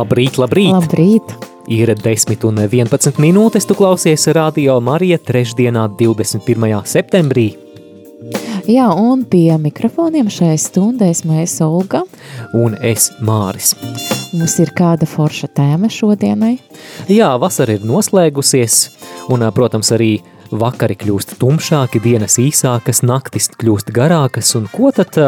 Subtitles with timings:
[0.00, 0.72] Labrīt, labrīt!
[0.72, 1.32] Labrīt!
[1.68, 6.78] Ir 10 un 11 minūtes, tu klausies Radio Marija trešdienā 21.
[6.88, 7.50] septembrī.
[8.64, 12.00] Jā, un pie mikrofoniem šai stundai mēs Olga.
[12.56, 13.74] Un es Māris.
[14.32, 16.54] Mums ir kāda forša tēma šodienai?
[17.12, 18.80] Jā, vasara ir noslēgusies,
[19.28, 20.14] un, protams, arī
[20.48, 25.20] vakari kļūst tumšāki, dienas īsākas, naktis kļūst garākas, un ko tad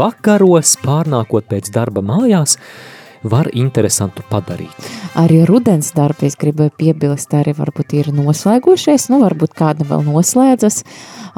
[0.00, 2.56] vakaros pārnākot pēc darba mājās–
[3.24, 4.88] var interesantu padarīt.
[5.18, 10.82] Arī rudens darbi, es gribēju piebilst, arī varbūt ir noslēgušies, nu varbūt kāda vēl noslēdzas,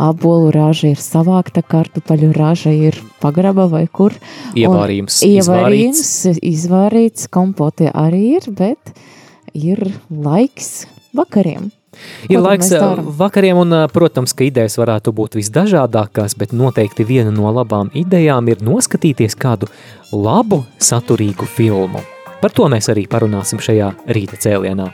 [0.09, 4.17] abolu raža ir savākta, kartupaļu raža ir pagraba vai kur.
[4.59, 6.45] Ievārījums, ievārījums izvārīts.
[6.53, 8.95] izvārīts, kompoti arī ir, bet
[9.55, 11.71] ir laiks vakariem.
[12.31, 12.73] Ir laiks
[13.19, 18.65] vakariem, un, protams, ka idejas varētu būt visdažādākās, bet noteikti viena no labām idejām ir
[18.67, 19.71] noskatīties kādu
[20.13, 22.03] labu, saturīgu filmu.
[22.41, 24.91] Par to mēs arī parunāsim šajā rīta cēlienā.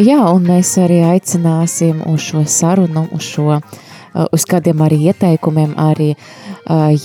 [0.00, 3.60] Jā, un mēs arī aicināsim uz šo sarunu, uz, šo,
[4.14, 6.14] uz kādiem arī ieteikumiem arī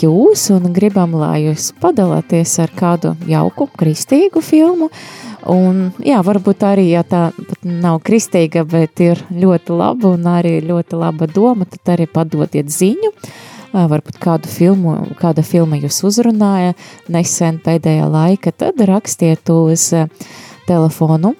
[0.01, 4.91] jūs, un gribam, lai jūs padalāties ar kādu jauku, kristīgu filmu,
[5.45, 7.27] Un, jā, varbūt arī, ja tā
[7.61, 13.11] nav kristīga, bet ir ļoti laba un arī ļoti laba doma, tad arī padodiet ziņu.
[13.75, 16.73] Varbūt kādu filmu, kāda filma jūs uzrunāja
[17.11, 19.91] nesen pēdējā laika, tad rakstiet uz
[20.65, 21.35] telefonu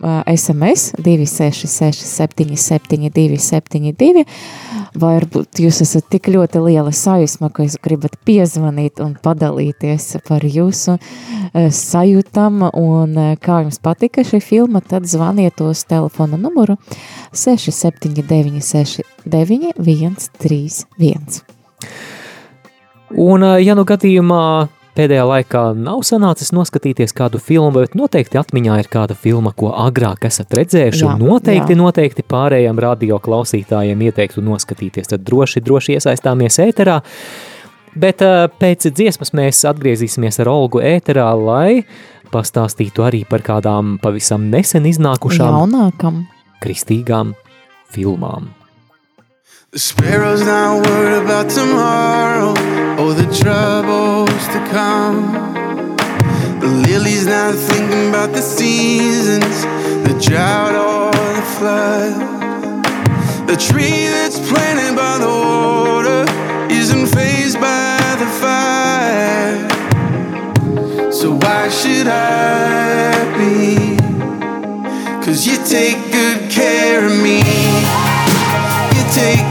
[0.00, 4.24] SMS 266 77 272 vai
[4.98, 10.96] varbūt jūs esat tik ļoti liela sajūsma, ka jūs gribat piezvanīt un padalīties par jūsu
[11.54, 16.76] sajūtam un kā jums patika šī filma, tad zvaniet uz telefona numuru
[17.32, 21.40] 679 69 131.
[23.20, 24.42] Un, ja nu gadījumā
[24.96, 30.26] pēdējā laikā nav sanācis noskatīties kādu filmu, bet noteikti atmiņā ir kāda filma, ko agrāk
[30.28, 31.80] esat redzējuši, jā, noteikti, jā.
[31.80, 37.00] noteikti pārējiem radio klausītājiem ieteiktu noskatīties, tad droši, droši iesaistāmies ēterā.
[38.00, 41.82] Bet uh, pēc dziesmas mēs atgriezīsimies ar Olgu ēterā, lai
[42.30, 46.24] pastāstītu arī par kādām pavisam nesen iznākušām jaunākam
[46.62, 47.34] kristīgām
[47.90, 48.52] filmām.
[49.72, 55.32] The sparrow's not worried about tomorrow or the troubles to come.
[56.60, 59.62] The lily's not thinking about the seasons,
[60.06, 62.14] the drought or the flood.
[63.48, 66.24] The tree that's planted by the water
[66.70, 69.68] isn't phased by the fire.
[71.10, 73.96] So why should I be?
[75.24, 77.38] Cause you take good care of me.
[78.94, 79.50] You take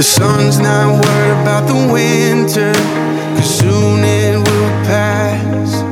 [0.00, 2.72] The sun's not worried about the winter,
[3.36, 5.82] cause soon it will pass.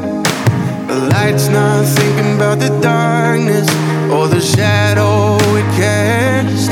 [0.89, 3.69] The light's not thinking about the darkness
[4.11, 6.71] or the shadow it casts.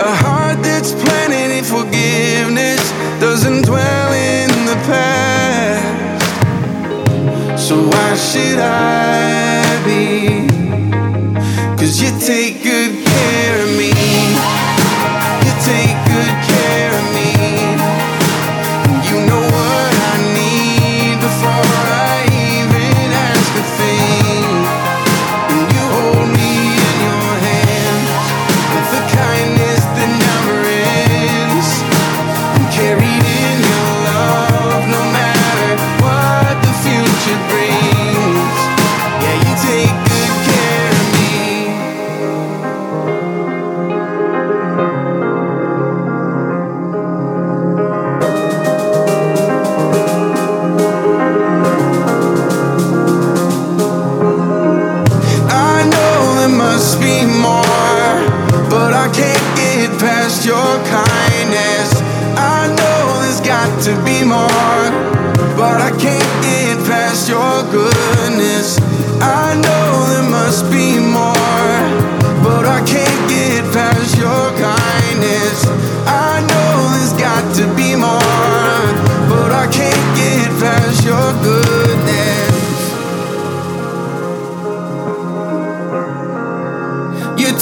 [0.00, 2.80] A heart that's planted in forgiveness
[3.20, 6.24] doesn't dwell in the past.
[7.60, 10.48] So why should I be?
[11.76, 13.01] Cause you take good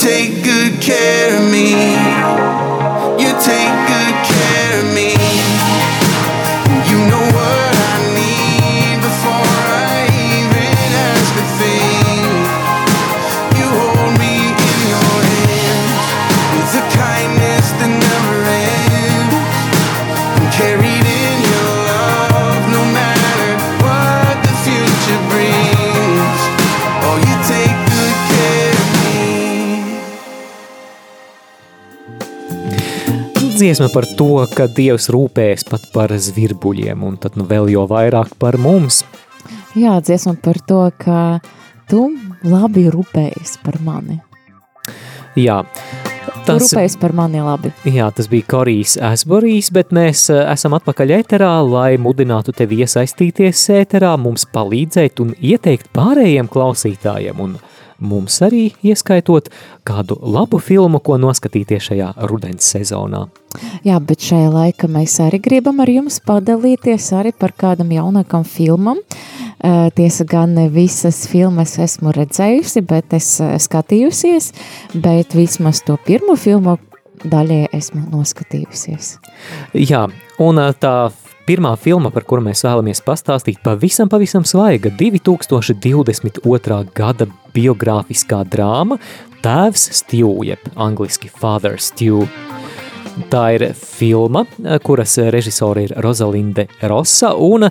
[0.01, 1.73] take good care of me.
[3.23, 3.80] You take
[33.71, 38.33] Dziesma par to, ka Dievs rūpējas pat par zvirbuļiem, un tad nu vēl jau vairāk
[38.43, 39.05] par mums.
[39.79, 41.39] Jā, dziesma par to, ka
[41.87, 42.09] tu
[42.43, 44.17] labi rūpējies par mani.
[45.39, 45.61] Jā,
[46.49, 47.71] tas, rūpējies par mani labi.
[47.87, 53.69] jā, tas bija Korijs Esborijs, bet mēs eh, esam atpakaļ ēterā, lai mudinātu tevi iesaistīties
[53.79, 57.55] ēterā, mums palīdzēt un ieteikt pārējiem klausītājiem un
[58.01, 59.51] mums arī ieskaitot
[59.87, 63.27] kādu labu filmu, ko noskatīties šajā rudens sezonā.
[63.87, 69.01] Jā, bet šajā laikā mēs arī gribam ar jums padalīties arī par kādam jaunākam filmam.
[69.97, 73.35] Tiesa gan ne visas filmas esmu redzējusi, bet es
[73.67, 74.53] skatījusies,
[74.95, 76.79] bet vismaz to pirmo filmu
[77.21, 79.17] daļai esmu noskatījusies.
[79.77, 80.07] Jā,
[80.41, 80.95] un tā
[81.51, 86.79] pirmā filma, par kuru mēs vēlamies pastāstīt, pavisam, pavisam svaiga 2022.
[86.95, 87.27] gada
[87.57, 89.01] biogrāfiskā drāma
[89.43, 92.29] Tēvs Stew, jeb angliski Father Stew.
[93.31, 94.45] Tā ir filma,
[94.87, 97.67] kuras režisori ir Rosalinde Rosa, un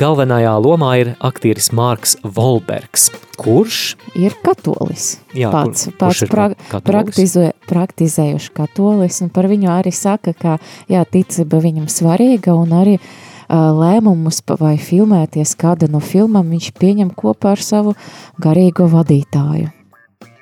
[0.00, 3.10] galvenajā lomā ir aktieris Marks Volbergs,
[3.40, 3.80] kurš
[4.18, 5.18] Ir katolis.
[5.36, 6.88] Jā, pats kur- pats ir pra, katolis?
[6.90, 10.56] praktizē, praktizējuši katolis, un par viņu arī saka, ka
[10.88, 17.12] jā, ticība viņam svarīga, un arī uh, lēmumus vai filmēties kāda no filmām viņš pieņem
[17.14, 17.94] kopā ar savu
[18.40, 19.70] garīgo vadītāju.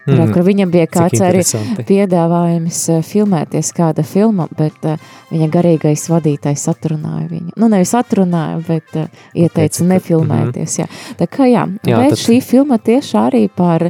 [0.08, 0.32] Mm.
[0.32, 1.42] Kur viņam bija kāds arī
[1.88, 4.96] piedāvājums eh, filmēties kāda filma, bet uh,
[5.32, 7.56] viņa garīgais vadītājs atrunāja viņu.
[7.60, 10.78] Nu, nevis atrunāja, bet uh, ieteica Teica, ka- nefilmēties.
[10.80, 10.86] Jā.
[11.18, 13.88] Tā kā jā, Jā, bet tad- šī filma tieši arī par,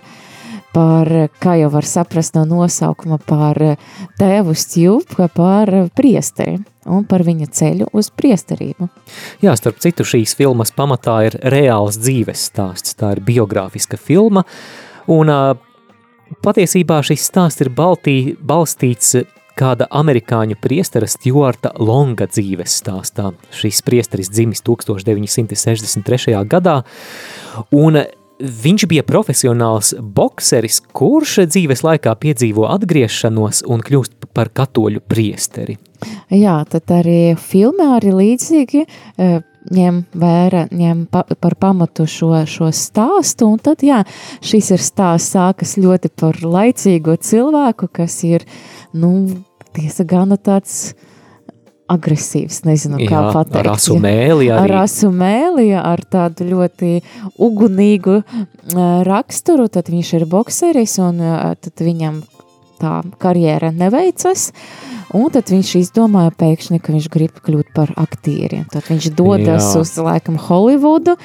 [0.75, 1.11] par,
[1.43, 3.61] kā jau var saprast no nosaukuma, par
[4.19, 8.89] tēvu stjūpu, par priesteri un par viņa ceļu uz priesterību.
[9.45, 12.97] Jā, starp citu, šīs filmas pamatā ir reāls dzīves stāsts.
[12.97, 14.45] Tā ir biogrāfiska filma,
[15.13, 15.41] un ā,
[16.45, 19.17] patiesībā šis stāsts ir baltī, balstīts
[19.59, 23.33] kāda amerikāņu priestera Stjuarta Longa dzīves stāstā.
[23.55, 26.37] Šis priesteris dzimis 1963.
[26.47, 26.83] gadā,
[27.75, 27.99] un
[28.39, 35.79] viņš bija profesionāls bokseris, kurš dzīves laikā piedzīvo atgriešanos un kļūst par katoļu priesteri.
[36.31, 39.41] Jā, tad arī filmā arī līdzīgi eh,
[39.75, 44.03] ņem vērā, ņem pa, par pamatu šo, šo stāstu, un tad, jā,
[44.45, 48.47] šis ir stāsts sākas ļoti par laicīgo cilvēku, kas ir,
[48.97, 49.13] nu,
[49.77, 50.95] tiesa gana tāds
[51.89, 53.59] agresīvs, nezinu, kā Jā, pateikt.
[53.63, 54.77] ar asu mēli Ar arī.
[54.83, 56.99] asu mēli, ar tādu ļoti
[57.41, 62.21] ugunīgu uh, raksturu, tad viņš ir bokseris, un uh, tad viņam
[62.81, 64.49] tā karjera neveicas,
[65.17, 68.65] un tad viņš izdomāja pēkšņi, ka viņš grib kļūt par aktieri.
[68.73, 69.81] Tad viņš dodas Jā.
[69.81, 71.17] uz, laikam, Holivudu,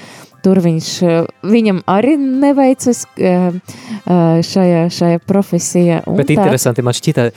[0.44, 6.02] tur viņš, uh, viņam arī neveicas uh, uh, šajā, šajā profesijā.
[6.08, 7.30] un Bet tad- interesanti man šķita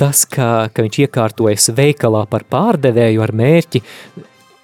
[0.00, 3.82] tas, ka, ka viņš iekārtojas veikalā par pārdevēju ar mērķi,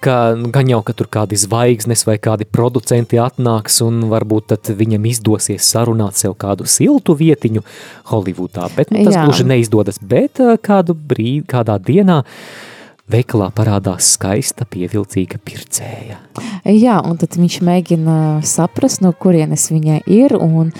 [0.01, 0.15] ka
[0.53, 5.67] gan jau, ka tur kādi zvaigznes vai kādi producenti atnāks un varbūt tad viņam izdosies
[5.73, 7.63] sarunāt sev kādu siltu vietiņu
[8.11, 9.25] Holivudā, bet nu, tas Jā.
[9.27, 12.21] gluži neizdodas, bet kādu brīdi, kādā dienā
[13.11, 16.19] veikalā parādās skaista, pievilcīga pircēja.
[16.69, 18.15] Jā, un tad viņš mēģina
[18.47, 20.71] saprast, no kurienes viņa ir un,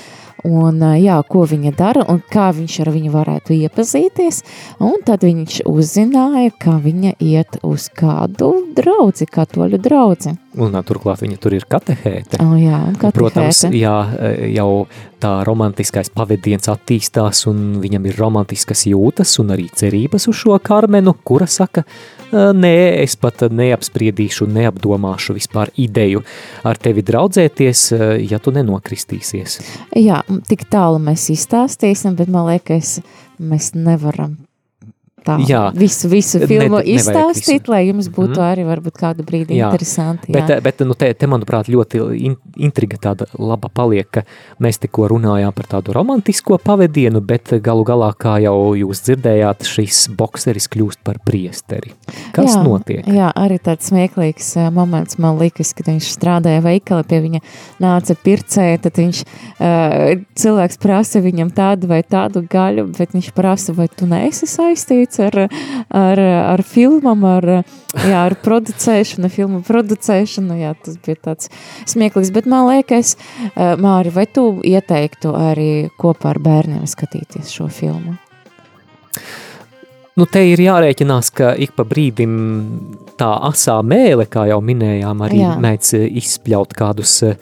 [0.47, 4.41] un jā, ko viņa dara un kā viņš ar viņu varētu iepazīties.
[4.83, 10.35] Un tad viņš uzzināja, ka viņa iet uz kādu draudzi, katoļu draudzi.
[10.59, 12.41] Un turklāt viņa tur ir katehēte.
[12.43, 13.77] Oh, jā, un Protams, katehēte.
[13.79, 13.95] jā,
[14.51, 14.71] jau
[15.21, 21.13] tā romantiskais pavadiens attīstās, un viņam ir romantiskas jūtas un arī cerības uz šo karmenu,
[21.23, 21.85] kura saka,
[22.33, 26.23] nē, es pat neapspriedīšu, neapdomāšu vispār ideju
[26.67, 27.87] ar tevi draudzēties,
[28.27, 29.59] ja tu nenokristīsies.
[29.99, 32.99] Jā, tik tālu mēs izstāstīsim, bet man liekas,
[33.41, 34.39] mēs nevaram
[35.25, 35.71] tā Jā.
[35.77, 37.71] visu, visu filmu Ne- izstāstīt, visu.
[37.71, 38.47] lai jums būtu Mhm.
[38.47, 39.69] arī varbūt kādu brīdi Jā.
[39.71, 40.31] interesanti.
[40.31, 40.61] Bet, jā.
[40.63, 44.23] bet nu, te, te, manuprāt, ļoti in, intriga tāda laba paliek, ka
[44.59, 50.07] mēs tikko runājām par tādu romantisko pavadienu, bet galu galā, kā jau jūs dzirdējāt, šis
[50.15, 51.93] bokseris kļūst par priesteri.
[52.33, 53.05] Kas jā, notiek?
[53.05, 57.41] Jā, arī tāds smieklīgs uh, moments man liekas, kad viņš strādāja veikalā, pie viņa
[57.81, 59.23] nāca pircēja, tad viņš,
[59.59, 65.10] uh, cilvēks prasa viņam tādu vai tādu gaļu, bet viņš prasa, vai tu neesi saistīts
[65.19, 65.37] ar,
[65.97, 67.49] ar, ar filmam, ar,
[67.97, 71.51] jā, ar producēšanu, filmu producēšanu, jā, tas bija tāds
[71.91, 77.69] smieklīgs, bet man liekas, uh, Māri, vai tu ieteiktu arī kopā ar bērniem skatīties šo
[77.71, 78.17] filmu?
[80.19, 82.31] Nu, te ir jārēķinās, ka ik pa brīdim
[83.19, 87.37] tā asā mēle, kā jau minējām, arī mēdz izspļaut kādus eh,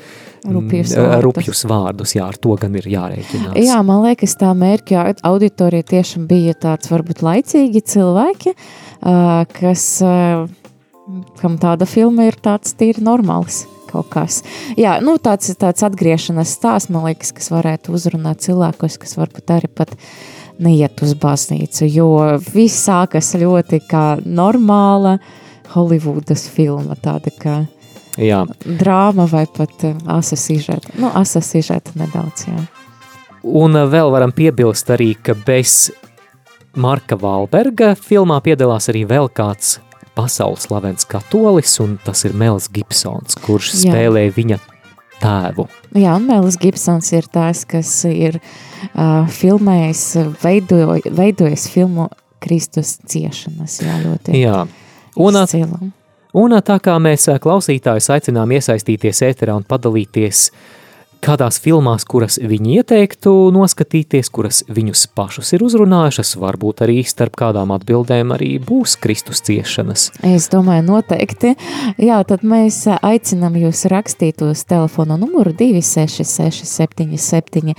[0.45, 1.23] Rupjus mm, vārdus.
[1.25, 2.13] rupjus vārdus.
[2.15, 3.57] Jā, ar to gan ir jārēķinās.
[3.59, 8.55] Jā, man liekas, tā mērķa auditorija tiešām bija tāds varbūt laicīgi cilvēki,
[9.59, 9.83] kas,
[11.41, 14.43] kam tāda filma ir tāds tīri normāls kaut kas.
[14.77, 19.71] Jā, nu tāds, tāds atgriešanās stāsts, man liekas, kas varētu uzrunāt cilvēkus, kas varbūt arī
[19.73, 19.95] pat
[20.61, 22.09] neiet uz baznīcu, jo
[22.53, 25.17] viss sākas ļoti kā normāla
[25.73, 27.55] Holivudas filma, tāda kā
[28.19, 28.43] Jā.
[28.65, 30.93] drāma vai pat ā, asa sižeta.
[30.99, 32.63] Nu, asa sižeta nedaudz, jā.
[33.43, 35.89] Un eh, vēl varam piebilst arī, ka bez
[36.79, 39.77] Marka Valberga filmā piedalās arī vēl kāds
[40.19, 43.93] pasaules slavens katolis, un tas ir Mels Gibsons, kurš Jā.
[43.93, 44.59] spēlē viņa
[45.21, 45.67] tēvu.
[45.97, 50.03] Jā, un Mēlis Gibsons ir tās, kas ir uh, filmējis,
[50.43, 52.09] veido, veidojis filmu
[52.43, 53.79] Kristus ciešanas.
[53.83, 54.59] Jā, ļoti Jā.
[55.19, 55.79] Un, izcila.
[56.33, 60.49] Un tā kā mēs klausītājus aicinām iesaistīties ēterā un padalīties
[61.23, 67.73] kādās filmās, kuras viņi ieteiktu noskatīties, kuras viņus pašus ir uzrunājušas, varbūt arī starp kādām
[67.75, 70.09] atbildēm arī būs Kristus ciešanas.
[70.25, 71.55] Es domāju, noteikti.
[71.99, 77.75] Jā, tad mēs aicinām jūs rakstīt uz telefona numuru 266 77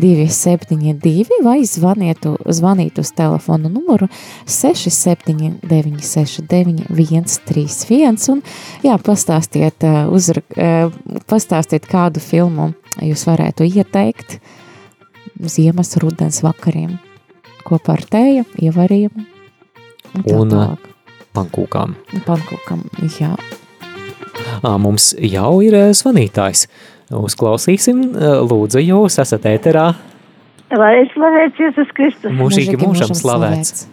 [0.00, 4.10] 272 vai zvaniet, zvaniet uz telefona numuru
[4.46, 8.42] 67 969 131 un
[8.84, 10.90] jā, pastāstiet, ā, uzra, ā,
[11.30, 14.40] pastāstiet kādu filmu jūs varētu ieteikt
[15.40, 16.98] ziemas rudens vakariem
[17.64, 19.26] kopā ar tēju, ievarījumu
[20.14, 20.86] un Un, tālāk.
[21.36, 21.94] Pankūkām.
[22.26, 22.80] Pankūkam,
[23.20, 23.36] jā.
[24.66, 26.64] Ā, mums jau ir zvanītājs.
[27.14, 28.02] Uzklausīsim,
[28.50, 29.86] lūdzu, jūs esat ēterā.
[30.78, 32.34] Lai es slavēts Jēzus Kristus.
[32.34, 33.88] Mūžīgi mūžam slavēts.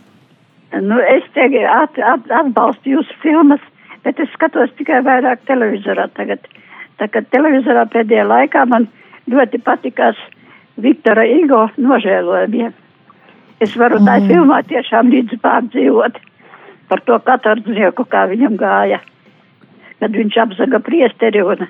[0.83, 3.61] Nu, es te at, at, atbalstu jūsu filmas,
[4.05, 6.43] bet es skatos tikai vairāk televizorā tagad.
[6.97, 8.87] Tā kā televizorā pēdējā laikā man
[9.29, 10.17] ļoti patikās
[10.81, 12.71] Viktora Igo nožēlojumie.
[13.61, 14.27] Es varu tā Mm.
[14.29, 16.17] filmā tiešām līdz pārdzīvot
[16.89, 18.99] par to katardznieku, kā viņam gāja,
[19.99, 21.67] kad viņš apzaga priesteri un,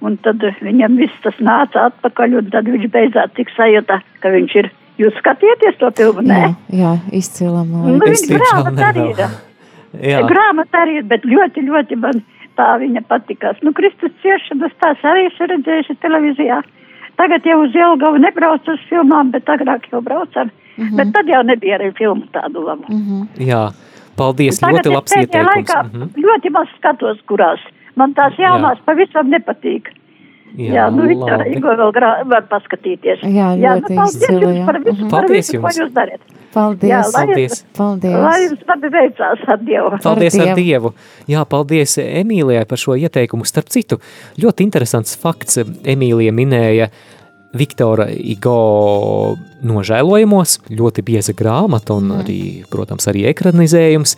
[0.00, 4.56] un tad viņam viss tas nāca atpakaļ un tad viņš beidzot tik sajūta, ka viņš
[4.62, 4.70] ir.
[4.94, 6.38] Jūs skatieties to filmu, nē?
[6.38, 9.26] Jā, jā izcila, man Nu, tiešām grāmata arī ir.
[10.02, 12.22] Jā, Grāmata arī ir, bet ļoti, ļoti man
[12.58, 13.56] tā viņa patikās.
[13.62, 16.62] Nu, Kristus ciešanas tās arī es redzējuši televīzijā.
[17.16, 20.50] Tagad jau uz Jelgavu nebrauc uz filmām, bet agrāk jau braucam.
[20.76, 20.96] Mm -hmm.
[20.96, 22.84] Bet tad jau nebija arī filmu tādu labu.
[22.88, 23.46] Mm -hmm.
[23.50, 23.70] jā.
[24.16, 25.54] paldies, Tagad ļoti labs ieteikums.
[25.54, 26.02] laikā Mhm.
[26.26, 27.60] ļoti maz skatos, kurās.
[27.96, 29.88] Man tās jaunās pavisam nepatīk.
[30.54, 31.56] Jā, jā nu Viktora labi.
[31.58, 31.92] Igo vēl
[32.30, 33.24] var paskatīties.
[33.26, 34.66] Jā, jā ļoti nu, paldies izcili, jums jā.
[34.66, 35.10] par visu, Mhm.
[35.10, 36.20] par Paldies visu, ko jūs darat.
[36.54, 36.90] Paldies.
[36.90, 37.64] Jā, lai Paldies.
[37.74, 38.18] Paldies.
[38.22, 39.90] Lai jums labi veicās ar Dievu.
[40.04, 40.54] Paldies ar Dievu.
[40.54, 40.94] Dievu.
[41.26, 43.44] Jā, paldies Emīlijai par šo ieteikumu.
[43.44, 43.98] Starp citu,
[44.38, 45.58] ļoti interesants fakts.
[45.82, 46.90] Emīlija minēja
[47.54, 54.16] Viktora Igo nožēlojumos, ļoti bieza grāmata un arī, protams, arī ekranizējums.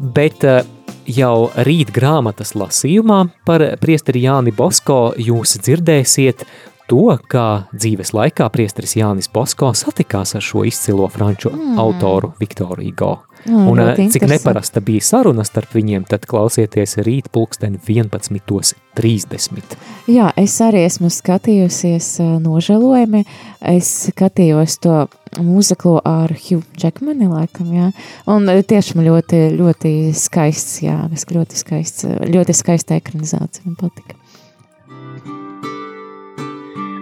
[0.00, 0.62] Bet eh,
[1.06, 6.46] jau rīt grāmatas lasījumā par priesteri Jāni Bosko jūs dzirdēsiet
[6.90, 11.78] to, kā dzīves laikā priesteris Jānis Bosko satikās ar šo izcilo franču mm.
[11.82, 13.14] autoru Viktoru Igo.
[13.46, 19.76] Mm, Un, eh, cik neparasta bija saruna starp viņiem, tad klausieties rīt pulksten 11.30.
[20.10, 23.22] Jā, es arī esmu skatījusies ā, nožēlojami.
[23.60, 25.06] Es skatījos to
[25.38, 27.92] mūziklu ar Hugh Jackmani, laikam, jā.
[28.26, 34.18] Un ā, tiešām ļoti, ļoti skaists, jā, ļoti skaists, ļoti skaista ekranizācija man patika.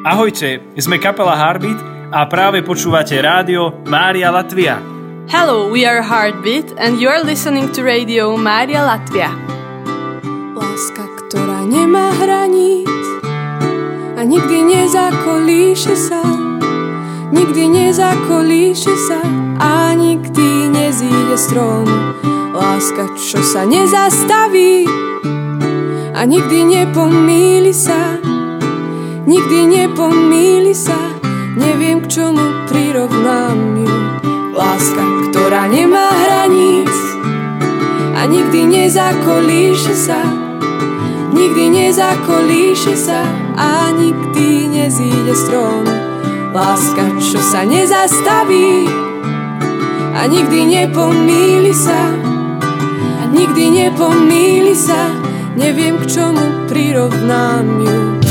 [0.05, 1.81] Ahojte, sme kapela Harbit
[2.13, 4.77] a práve počúvate rádio Mária Latvia.
[5.33, 9.33] Hello, we are Heartbeat and you are listening to Radio Maria Latvia.
[10.53, 12.93] Láska, ktorá nemá hraníc
[14.21, 16.21] a nikdy nezakolíše sa.
[17.33, 19.25] nikdy nezakolíše sa
[19.57, 21.89] a nikdy nezíde strom.
[22.53, 24.85] Láska, čo sa nezastaví
[26.13, 28.21] a nikdy nepomíli sa,
[29.25, 30.97] nikdy nepomíli sa,
[31.57, 33.97] neviem k čomu prirovnám ju.
[34.55, 35.03] Láska,
[35.33, 36.93] ktorá nemá hraníc
[38.15, 40.21] a nikdy nezakolíše sa,
[41.35, 43.27] nikdy nezakolíše sa
[43.59, 45.83] a nikdy nezíde strom.
[46.55, 48.87] Láska, čo sa nezastaví
[50.15, 52.15] a nikdy nepomíli sa,
[53.19, 55.11] a nikdy nepomíli sa,
[55.59, 58.24] neviem k čomu prirovnám ju.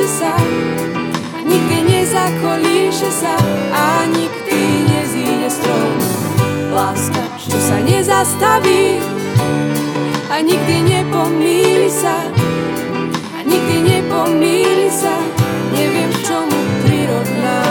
[0.00, 0.32] Nezakolíše sa,
[1.44, 3.36] nikdy nezakolíše sa
[3.68, 5.92] a nikdy nezíde strom.
[6.72, 8.96] Láska, čo sa nezastaví
[10.32, 12.16] a nikdy nepomíli sa
[13.36, 15.12] a nikdy nepomíli sa
[15.76, 17.69] neviem čomu prirovnám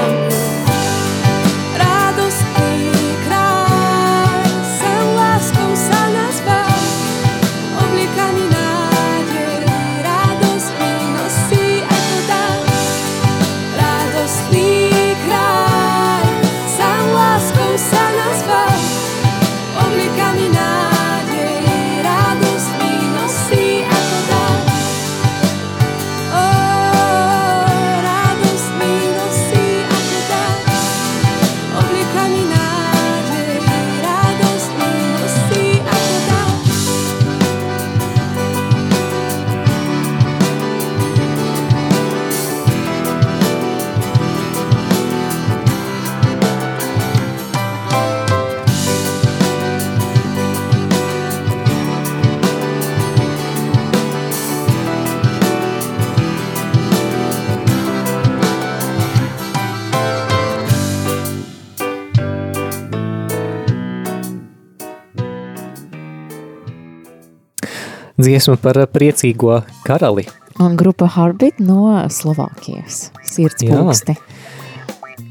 [68.30, 70.28] dziesma par priecīgo karali.
[70.62, 74.15] Un grupa Harbit no Slovākijas, sirds pulksti.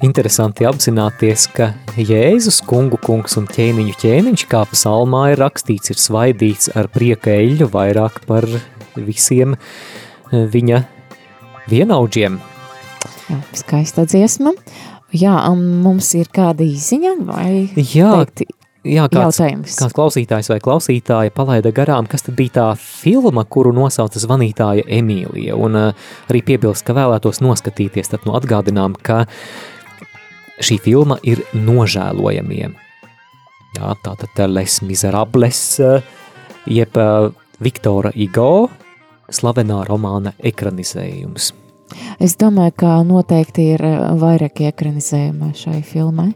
[0.06, 6.70] Interesanti apzināties, ka Jēzus kungu kungs un ķēniņu ķēniņš, kā psalmā ir rakstīts, ir svaidīts
[6.78, 8.46] ar prieka eļu vairāk par
[8.94, 10.84] visiem eh, viņa
[11.70, 12.38] vienaudžiem.
[13.28, 14.54] Jā, skaista dziesma.
[15.14, 18.48] Jā, mums ir kāda īziņa vai Jā, teikti,
[18.86, 19.76] jā, kāds, jautājums.
[19.78, 25.56] kāds klausītājs vai klausītāja palaida garām, kas tad bija tā filma, kuru nosauca zvanītāja Emīlija,
[25.58, 29.24] un uh, arī piebilst, ka vēlētos noskatīties, tad nu atgādinām, ka
[30.64, 32.66] šī filma ir nožēlojamie.
[33.78, 36.02] Jā, tātad Les Miserables, uh,
[36.66, 37.30] jeb uh,
[37.62, 38.68] Viktora Igo,
[39.28, 41.52] slavenā romāna ekranizējums.
[42.22, 43.84] Es domāju, ka noteikti ir
[44.20, 46.32] vairāk ekranizējumi šai filmai.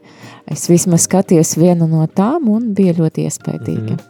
[0.50, 3.96] Es vismaz skatījos vienu no tām un bija ļoti iespaidīga.
[3.96, 4.08] Mm.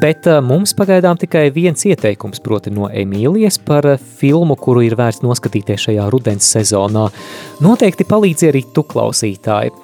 [0.00, 4.96] Bet uh, mums pagaidām tikai viens ieteikums, proti no Emīlijas par uh, filmu, kuru ir
[4.98, 7.06] vērts noskatīties šajā rudens sezonā.
[7.62, 9.74] Noteikti palīdzi arī tu klausītāji.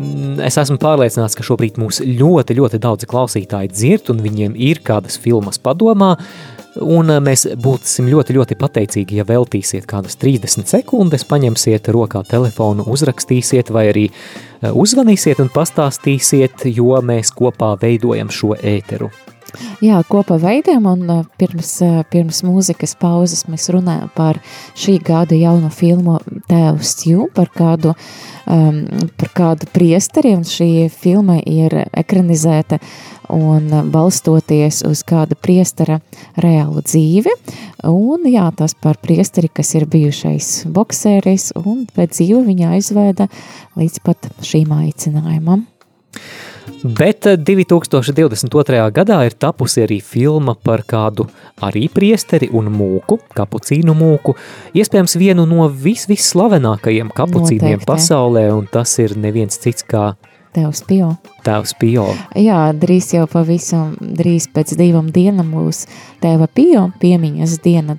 [0.00, 4.82] Mm, es esmu pārliecināts, ka šobrīd mūs ļoti, ļoti daudzi klausītāji dzird un viņiem ir
[4.84, 10.68] kādas filmas padomā, uh, Un eh, mēs būsim ļoti, ļoti pateicīgi, ja veltīsiet kādas 30
[10.68, 18.32] sekundes, paņemsiet rokā telefonu, uzrakstīsiet vai arī eh, uzvanīsiet un pastāstīsiet, jo mēs kopā veidojam
[18.32, 19.10] šo ēteru.
[19.84, 21.72] Jā, kopā veidojam un eh, pirms,
[22.12, 24.40] pirms mūzikas pauzes mēs runājam par
[24.78, 26.18] šī gada jauno filmu
[26.50, 27.92] Tēvs Jū, par kādu,
[28.50, 28.80] um,
[29.20, 32.80] par kādu priesteri, un šī filma ir ekranizēta
[33.32, 35.98] un balstoties uz kāda priestara
[36.40, 37.32] reālu dzīvi,
[37.90, 43.28] un jā, tas par priesteri, kas ir bijušais bokseris, un pēc dzīve viņa aizvēda
[43.78, 45.66] līdz pat šīm aicinājumam.
[46.86, 48.82] Bet 2022.
[48.94, 51.24] gadā ir tapusi arī filma par kādu
[51.66, 54.36] arī priesteri un mūku, kapucīnu mūku,
[54.76, 57.90] iespējams vienu no vis visslavenākajiem kapucīniem Noteikti.
[57.90, 60.12] pasaulē, un tas ir neviens cits kā
[60.56, 61.10] Tevs Pio.
[61.44, 62.06] tēvs Pio.
[62.38, 65.82] Jā, drīz jau pavisam drīz pēc divām dienām būs
[66.22, 67.92] Tēva Pio piemiņas diena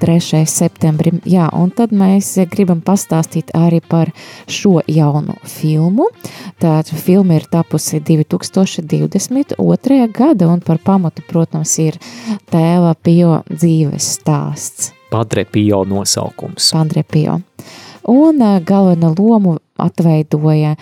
[0.00, 0.46] 23.
[0.46, 1.20] septembrim.
[1.24, 4.10] Jā, un tad mēs gribam pastāstīt arī par
[4.48, 6.08] šo jaunu filmu.
[6.60, 10.08] Tātad filma ir tapusi 2022.
[10.12, 11.98] gada un par pamatu, protams, ir
[12.50, 14.92] Tēva Pio dzīves stāsts.
[15.10, 16.70] Padre Pio nosaukums.
[16.74, 17.40] Padre Pio.
[18.06, 20.74] Un uh, galveno lomu atveidoja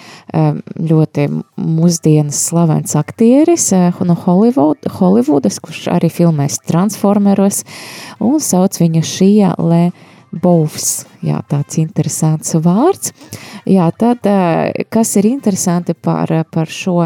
[0.78, 1.26] ļoti
[1.58, 7.64] mūsdienas slavens aktieris uh, no Hollywood, Hollywoodas, kurš arī filmēs Transformeros,
[8.22, 9.88] un sauc viņu Šija Le
[10.30, 11.04] Bovs.
[11.24, 13.14] Jā, tāds interesants vārds.
[13.70, 17.00] Jā, tad, uh, kas ir interesanti par, par šo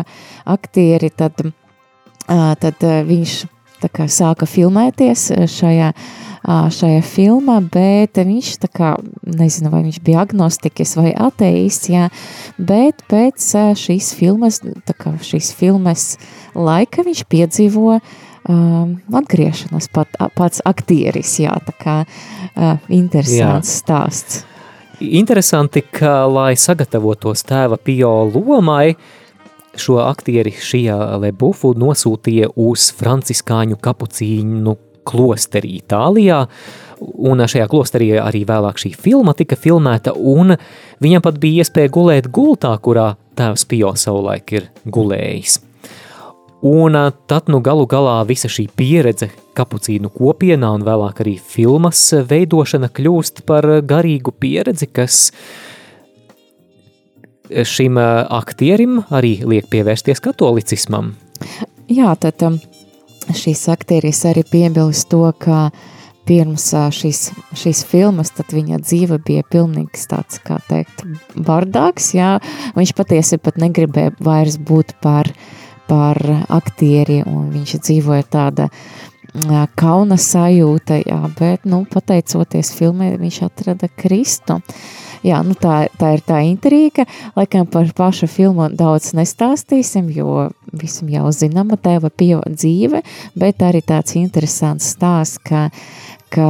[0.49, 3.39] aktieri, tad, uh, tad uh, viņš
[3.79, 6.09] tā kā sāka filmēties šajā ā,
[6.49, 8.93] šajā filmā, bet viņš tā kā,
[9.29, 12.09] nezinu, vai viņš bija agnostikas vai ateists, jā,
[12.57, 16.17] bet pēc šīs filmas, tā kā šīs filmas
[16.57, 23.83] laika viņš piedzīvo um, atgriešanos pat, pats aktieris, jā, tā kā uh, interesants jā.
[23.85, 24.45] stāsts.
[24.99, 28.97] Interesanti, ka, lai sagatavotos tēva Pio lomai,
[29.79, 34.75] šo aktieri šajā Lebufu nosūtīja uz franciskāņu kapucīnu
[35.09, 36.42] klosterī Itālijā,
[37.01, 40.57] un šajā klosterī arī vēlāk šī filma tika filmēta, un
[41.03, 45.62] viņam pat bija iespēja gulēt gultā, kurā tēvs Pio savulaik ir gulējis.
[46.68, 46.97] Un
[47.31, 53.44] tad nu galu galā visa šī pieredze kapucīnu kopienā un vēlāk arī filmas veidošana kļūst
[53.47, 55.29] par garīgu pieredzi, kas
[57.49, 61.14] šim aktierim arī liek pievērsties katolicismam.
[61.88, 62.59] Jā, tad um,
[63.37, 65.69] šīs aktieris arī piebilst to, ka
[66.29, 67.23] pirms šīs,
[67.57, 71.05] šīs filmas, viņa dzīve bija pilnīgs tāds, kā teikt,
[71.37, 72.37] bardāks, jā,
[72.77, 75.31] viņš patiesi pat negribēja vairs būt par,
[75.88, 76.21] par
[76.53, 78.69] aktieri, un viņš dzīvoja tāda
[79.79, 84.61] kauna sajūta, jā, bet, nu, pateicoties filmai, viņš atrada Kristu.
[85.27, 87.07] Jā, nu tā, tā ir tā intriga.
[87.39, 93.03] Laikam par pašu filmu daudz nestāstīsim, jo visam jau zināma tēva dzīve,
[93.39, 95.69] bet arī tāds interesants stāsts, ka,
[96.35, 96.49] ka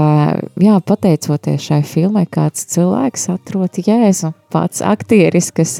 [0.61, 5.79] jā, pateicoties šai filmai, kāds cilvēks atrod Jēzu, pats aktieris, kas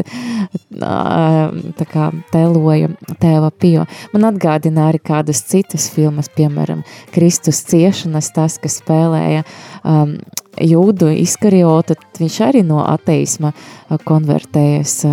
[0.79, 3.87] tā kā teloja tēva pio.
[4.15, 9.45] Man atgādina arī kādas citas filmas, piemēram, Kristus ciešanas, tas, kas spēlēja
[9.85, 10.19] um,
[10.65, 13.53] jūdu izkariotu, viņš arī no ateisma
[14.05, 15.05] konvertējas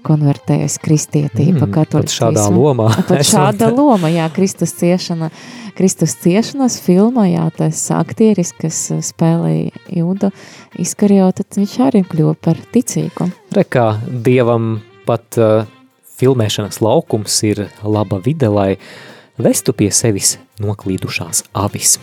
[0.00, 5.30] konvertējas kristietība, Mm, mm, pat šādā lomā Pat šāda loma, jā, Kristus ciešana,
[5.76, 10.30] Kristus ciešanas filma, jā, tas aktieris, kas spēlēja jūdu
[10.80, 13.30] izkariotu, viņš arī kļuva par ticīgu.
[13.52, 15.68] Re, kā dievam pat uh,
[16.20, 18.70] filmēšanas laukums ir laba vide, lai
[19.40, 21.98] vestu pie sevis noklīdušās avis.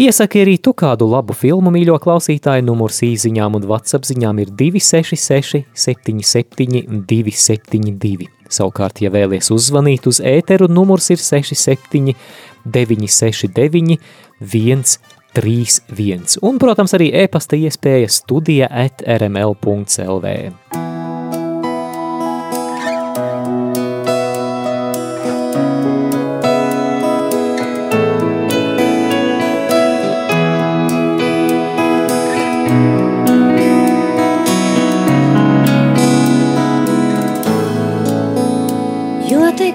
[0.00, 5.66] Iesaki arī tu kādu labu filmu, mīļo klausītāju, numurs īziņām un WhatsApp ziņām ir 266
[5.76, 8.30] 77 272.
[8.48, 12.16] Savukārt, ja vēlies uzzvanīt uz ēteru, numurs ir 67
[12.64, 14.00] 969
[14.40, 16.40] 131.
[16.48, 20.32] Un, protams, arī e-pasta iespēja studija at rml.lv.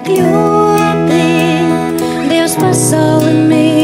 [0.06, 1.22] Jo tik ļoti
[2.30, 3.75] Dievs pasauli mīlējis,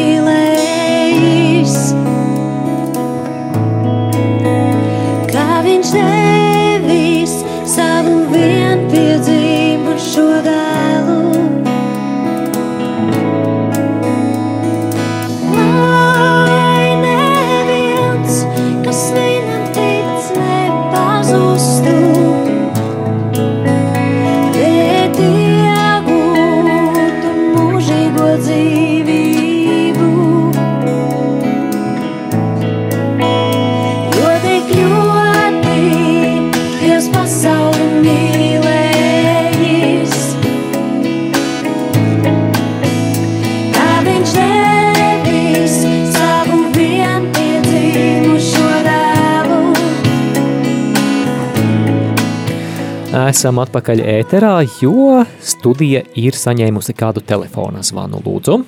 [53.42, 58.20] esam atpakaļ ēterā, jo studija ir saņēmusi kādu telefona zvanu.
[58.22, 58.60] Lūdzu,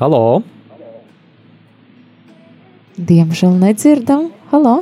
[0.00, 0.42] halo!
[2.98, 4.32] Diemžēl nedzirdam.
[4.50, 4.80] Halo!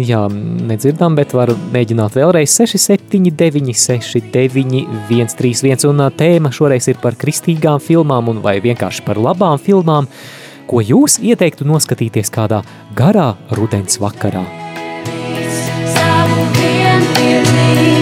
[0.00, 5.84] Jā, nedzirdam, bet varu mēģināt vēlreiz 679, 69, 131.
[5.90, 10.08] Un tēma šoreiz ir par kristīgām filmām un vai vienkārši par labām filmām,
[10.70, 12.62] ko jūs ieteiktu noskatīties kādā
[12.96, 14.59] garā rudens vakarā.
[17.30, 17.99] Savu vienpiezīmu šo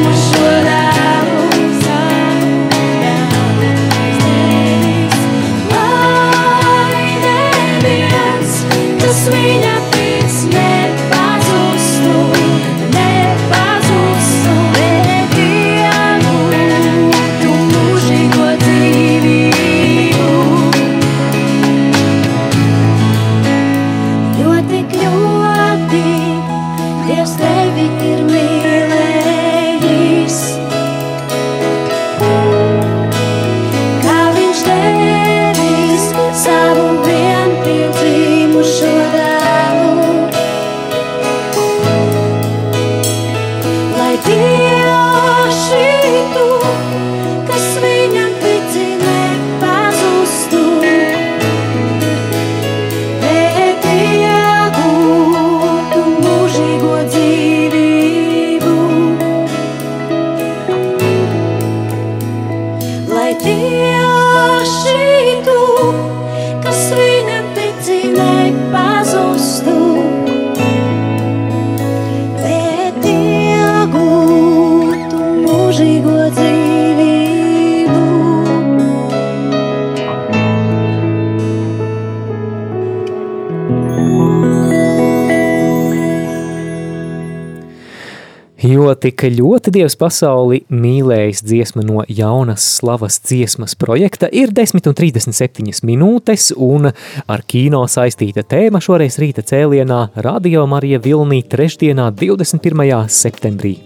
[88.98, 96.48] Jo tik ļoti Dievs pasauli mīlējis dziesma no jaunas slavas dziesmas projekta ir 10,37 minūtes,
[96.56, 103.06] un ar kino saistīta tēma šoreiz rīta cēlienā Radio Marija Vilnī trešdienā 21.
[103.06, 103.76] septembrī.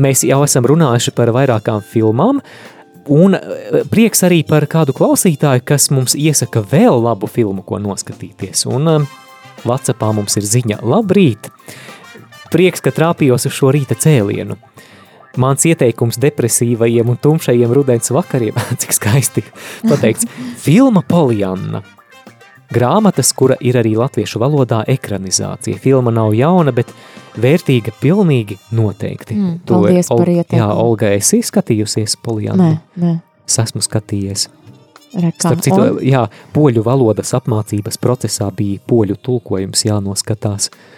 [0.00, 2.40] Mēs jau esam runājuši par vairākām filmām,
[3.04, 8.64] un eh, prieks arī par kādu klausītāju, kas mums iesaka vēl labu filmu, ko noskatīties.
[8.72, 9.14] Un eh,
[9.68, 11.52] Whatsappā mums ir ziņa Labrīt!
[12.52, 14.56] Prieks, ka trāpījos uz šo rīta cēlienu.
[15.38, 19.44] Mans ieteikums depresīvajiem un tumšajiem rudens vakariem, cik skaisti
[19.86, 20.26] pateikts,
[20.64, 21.84] filma Polianna.
[22.68, 25.78] Grāmatas, kura ir arī latviešu valodā ekranizācija.
[25.80, 26.90] Filma nav jauna, bet
[27.40, 29.36] vērtīga pilnīgi noteikti.
[29.38, 30.60] Mm, To paldies par Ol- ieteikumu.
[30.60, 32.66] Jā, Olga, esi skatījusies Poliannu?
[32.66, 33.14] Nē, nē.
[33.48, 34.48] Es esmu skatījies.
[35.16, 35.38] Rekā.
[35.40, 36.02] Starp citu, Un?
[36.04, 40.68] jā, poļu valodas apmācības procesā bija poļu tulkojums jānoskatās.
[40.68, 40.97] E,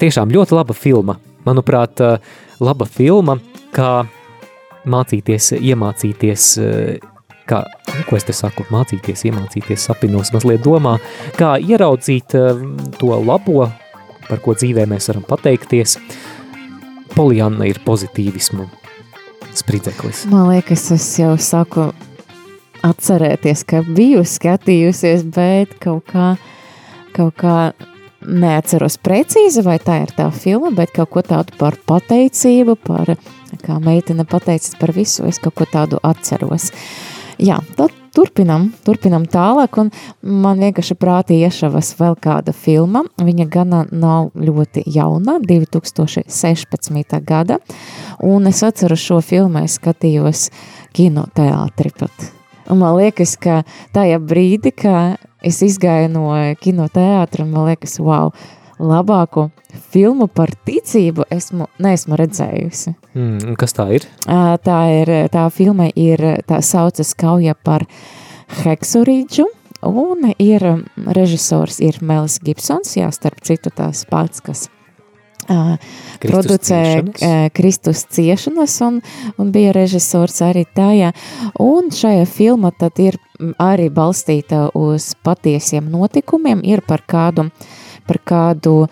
[0.00, 1.16] Tiešām ļoti laba filma.
[1.46, 2.16] Manuprāt, e,
[2.60, 3.38] laba filma,
[3.74, 4.04] kā
[4.90, 6.98] mācīties, iemācīties, e,
[7.48, 7.62] kā,
[8.08, 10.98] ko es te saku, mācīties, iemācīties sapinos mazliet domā,
[11.38, 12.36] kā ieraudzīt
[13.00, 13.70] to labo,
[14.28, 15.96] par ko dzīvē mēs varam pateikties.
[17.16, 18.68] Polianna ir pozitīvismu
[19.58, 20.26] spridzeklis.
[20.30, 21.90] Man liekas, es jau saku
[22.86, 26.34] atcerēties, ka biju skatījusies, bet kaut kā,
[27.16, 27.56] kaut kā
[28.26, 33.14] neatceros precīzi, vai tā ir tā filma, bet kaut ko tādu par pateicību, par,
[33.64, 36.70] kā meitene pateicas par visu, es kaut ko tādu atceros.
[37.40, 43.04] Jā, tad turpinam, turpinam tālāk, un man vienkārši prātī iešavas vēl kāda filma.
[43.20, 47.16] Viņa gana nav ļoti jauna, 2016.
[47.24, 47.60] gada,
[48.20, 50.50] un es atceru šo filmu, es skatījos
[50.96, 52.30] kinoteātri pat.
[52.70, 53.62] Un man liekas, ka
[53.94, 58.32] tajā brīdī, kad es izgāju no kinoteātra, man liekas, wow,
[58.80, 59.50] labāko
[59.92, 62.94] filmu par ticību esmu, neesmu redzējusi.
[63.14, 64.08] Mm, un kas tā ir?
[64.26, 67.86] Tā ir, tā filma ir, tā saucas kauja par
[68.60, 69.46] Heksurīdžu,
[69.86, 70.64] un ir
[71.16, 74.66] režisors ir Melis Gibsons, jā, starp citu tās pats, kas
[75.50, 75.78] ā,
[76.20, 77.22] Kristus producē ciešanas.
[77.22, 79.00] ā, Kristus ciešanas un,
[79.38, 81.12] un bija režisors arī tajā.
[81.62, 83.18] Un šajā filma tad ir
[83.60, 87.48] arī balstīta uz patiesiem notikumiem, ir par kādu,
[88.08, 88.90] par kādu uh,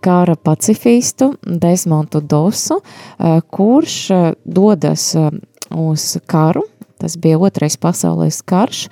[0.00, 5.30] kara pacifistu Desmontu Dosu, uh, kurš uh, dodas uh,
[5.76, 6.66] uz karu,
[7.02, 8.86] tas bija otrais pasaules karš,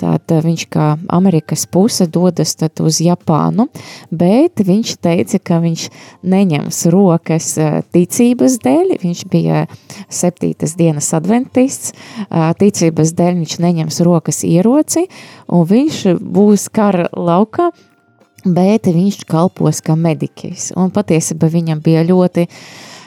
[0.00, 3.66] tad uh, viņš kā Amerikas puse dodas tad uz Japānu,
[4.12, 5.86] bet viņš teica, ka viņš
[6.34, 9.64] neņems rokas uh, ticības dēļ, viņš bija
[10.12, 11.96] septītas dienas adventists,
[12.28, 15.08] uh, ticības dēļ viņš neņems rokas ieroci,
[15.48, 17.70] un viņš būs kara laukā,
[18.44, 20.72] bet viņš kalpos kā mediķis.
[20.76, 22.46] Un patiesībā viņam bija ļoti,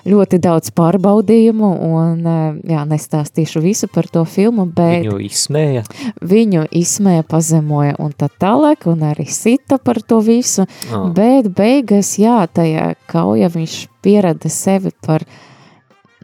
[0.07, 2.21] ļoti daudz pārbaudījumu, un
[2.67, 5.83] jā, nestāstīšu visu par to filmu, bet Viņu izsmēja.
[6.23, 11.09] viņu izsmēja, pazemoja un tā tālāk, un arī sita par to visu, Ah.
[11.13, 15.25] bet beigas, jā, tajā kauja viņš pierada sevi par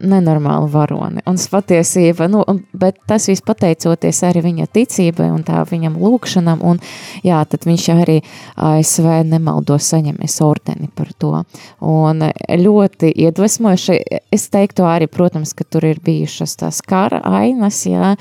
[0.04, 1.24] nenormālu varoni.
[1.30, 6.64] Un patiesība, nu, un- bet tas viss pateicoties arī viņa ticībai un tā viņam lūkšanam,
[6.64, 6.80] un
[7.24, 8.22] jā, tad viņš arī
[8.58, 11.44] ASV nemaldo saņemies ordeni par to.
[11.82, 14.00] Un ļoti iedvesmojuši,
[14.32, 18.16] es teiktu arī, protams, ka tur ir bijušas tās kara ainas, jā,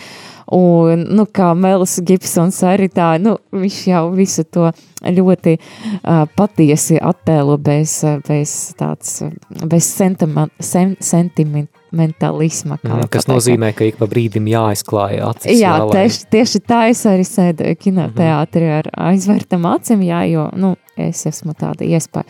[0.53, 4.71] Un, nu, kā Melis Gibsons arī tā, nu, viņš jau visu to
[5.07, 9.23] ļoti uh, patiesi attēlo bez, bez tāds,
[9.71, 12.79] bez sentiment, sen, sentimentalisma.
[12.83, 13.33] kā Mm, kas pateikt.
[13.37, 15.61] nozīmē, ka ik pa brīdim jāizklāja acis.
[15.61, 20.77] Jā, lai- tieši, tieši tā es arī sēdu kinoteātrī ar aizvērtam acīm, jā, jo, nu,
[20.97, 22.25] es esmu tāda iespa,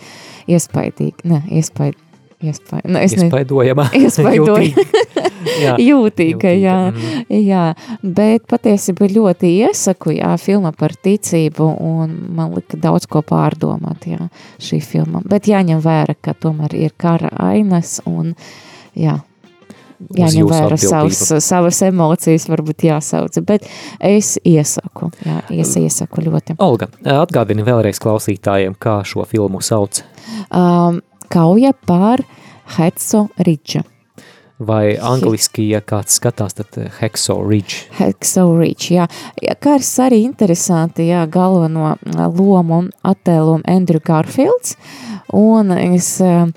[0.48, 1.94] iespaidīga, ne, iespaid,
[2.42, 3.88] iespaid, nu, es ne- Iespaidojama.
[4.02, 4.86] Iespaidojama.
[5.62, 5.74] Jā.
[5.80, 7.32] Jūtīga, jā, mm.
[7.42, 7.64] jā,
[8.02, 14.30] bet patiesībā ļoti iesaku, jā, filma par ticību, un man lika daudz ko pārdomāt, jā,
[14.62, 15.22] šī filma.
[15.26, 18.34] Bet jāņem vērā, ka tomēr ir kara ainas, un,
[18.98, 19.18] jā,
[20.18, 26.58] jāņem vērā savas, savas emocijas, varbūt jāsauc, bet es iesaku, jā, es iesaku ļoti.
[26.62, 30.02] Olga, atgādini vēlreiz klausītājiem, kā šo filmu sauc.
[30.48, 31.02] Um,
[31.32, 32.22] kauja par
[32.76, 33.86] Hetzo Ridžu.
[34.62, 37.88] Vai angliski, ja kāds skatās, tad eh, Hexo Ridge.
[37.98, 39.08] Hexo Reach, jā.
[39.42, 39.56] jā.
[39.58, 44.76] Kā ir arī interesanti, jā, galveno ā, lomu attēlumu Andrew Garfields,
[45.34, 46.52] un es ā,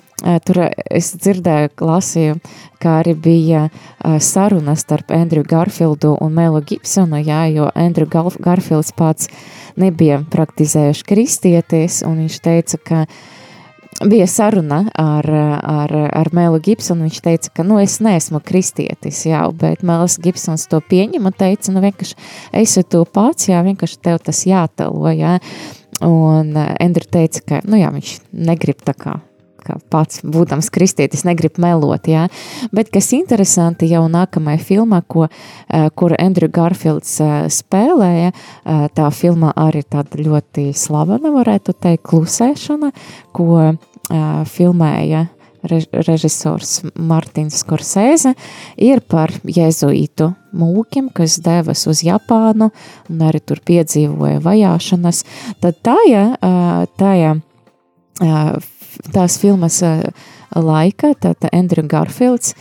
[0.45, 2.37] tur es dzirdēju, lasīju,
[2.81, 3.65] kā arī bija
[4.21, 9.31] saruna starp Andrew Garfieldu un Melu Gibsonu, jā, jo Andrew Gar- Garfields pats
[9.79, 13.05] nebija praktizējuši kristieties, un viņš teica, ka
[14.03, 15.27] bija saruna ar,
[15.61, 17.07] ar, ar Mēlu Gibsonu.
[17.07, 21.73] Viņš teica, ka nu, es neesmu kristietis, jā, bet Mēlis Gibsons to pieņem un teica,
[21.75, 22.17] nu vienkārši
[22.63, 25.37] esi to pats, jā, vienkārši tev tas jātelo, jā.
[26.03, 29.19] Un Endri teica, ka, nu jā, viņš negrib tā kā
[29.65, 32.07] kā pats, būdams kristietis, negrib melot.
[32.09, 32.27] Jā.
[32.75, 39.09] Bet kas interesanti, jau nākamajā filmā, ko, eh, kur Andrew Garfields eh, spēlēja, eh, tā
[39.13, 42.91] filma arī tāda ļoti slavena, varētu teikt, klusēšana,
[43.33, 45.23] ko filmēja
[45.65, 48.35] rež- režisors Martins Skorsēze,
[48.77, 52.69] ir par jēzuītu mūkiem, kas devas uz Japānu
[53.09, 55.23] un arī tur piedzīvoja vajāšanas.
[55.63, 56.25] Tad tajā,
[57.01, 57.33] tajā
[59.13, 59.97] tās filmas ā,
[60.55, 62.55] laikā, tad Andrew Garfields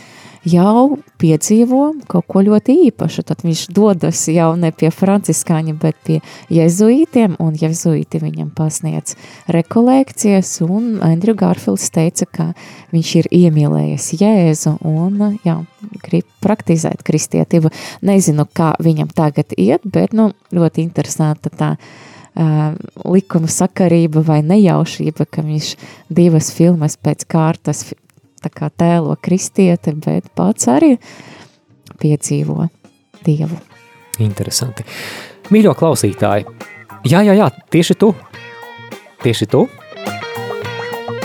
[0.45, 3.25] jau piedzīvo kaut ko ļoti īpašu.
[3.27, 6.19] Tad viņš dodas jau ne pie franciskāņa, bet pie
[6.53, 9.15] jezuītiem, un jezuīti viņam pasniedz
[9.51, 12.47] rekolekcijas, un Andrew Garfields teica, ka
[12.93, 15.59] viņš ir iemīlējies Jēzu un jā,
[16.05, 17.73] grib praktizēt kristietību.
[18.05, 21.75] Nezinu, kā viņam tagad iet, bet nu, ļoti interesanta tā
[22.35, 25.69] likuma sakarība vai nejaušība, ka viņš
[26.11, 27.93] divas filmas pēc kārtas
[28.45, 30.95] kā tēlo kristieti, bet pats arī
[32.01, 32.67] piedzīvo
[33.25, 33.57] Dievu.
[34.21, 34.83] Interesanti.
[35.49, 36.45] Mīļo klausītāji,
[37.09, 38.11] jā, jā, jā, tieši tu,
[39.23, 39.63] tieši tu,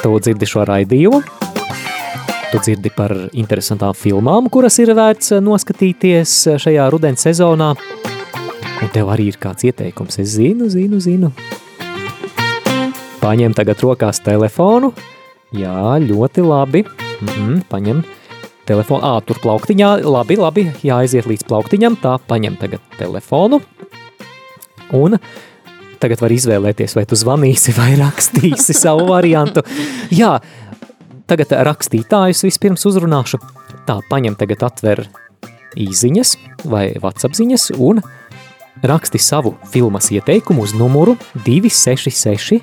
[0.00, 1.20] tu dzirdi šo raidījumu,
[2.50, 7.74] tu dzirdi par interesantām filmām, kuras ir vērts noskatīties šajā rudens sezonā,
[8.80, 11.32] un tev arī ir kāds ieteikums, es zinu, zinu, zinu.
[13.20, 14.94] Paņem tagad rokās telefonu,
[15.52, 18.02] jā, ļoti labi, mm -hmm, paņem
[18.68, 23.60] telefonu, ā, tur plauktiņā, labi, labi, jāaiziet līdz plauktiņam, tā, paņem tagad telefonu,
[24.96, 25.18] un
[26.00, 29.62] tagad var izvēlēties, vai tu zvanīsi vai rakstīsi savu variantu.
[30.10, 30.38] Jā,
[31.26, 33.38] tagad rakstītājus vispirms uzrunāšu,
[33.86, 35.04] tā, paņem tagad atver
[35.76, 38.00] īziņas vai WhatsApp ziņas un
[38.82, 41.16] raksti savu filmas ieteikumu uz numuru
[41.46, 42.60] 266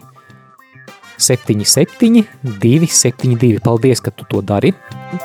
[1.18, 3.60] 77 272.
[3.64, 4.74] Paldies, ka tu to dari.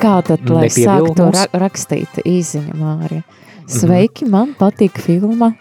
[0.01, 1.37] Kā tad, lai sāktu mums?
[1.37, 3.21] ra rakstīt īziņu, Mārija?
[3.69, 5.53] Sveiki, man patīk filma.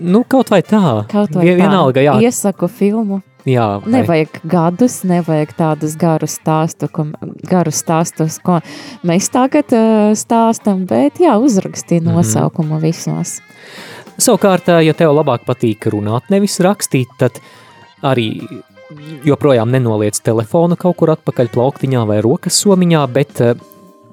[0.00, 1.04] Nu, kaut vai tā.
[1.12, 1.68] Kaut vai Vien- tā.
[1.68, 2.16] Vienalga, jā.
[2.24, 3.20] Iesaku filmu.
[3.44, 7.04] Jā, vai- Nevajag gadus, nevajag tādus garus stāstus, ko,
[7.44, 8.60] garus stāstus, ko
[9.04, 12.08] mēs tagad uh, stāstam, bet jā, uzrakstīja Mhm.
[12.16, 13.40] nosaukumu visos.
[14.18, 17.40] Savukārt, ja tev labāk patīk runāt, nevis rakstīt, tad
[18.04, 18.28] arī
[19.26, 23.42] joprojām nenoliec telefonu kaut kur atpakaļ plauktiņā vai rokas somiņā, bet